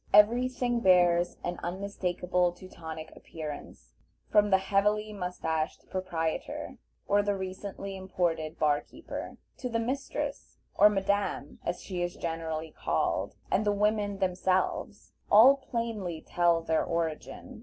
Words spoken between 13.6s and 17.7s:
the women themselves, all plainly tell their origin.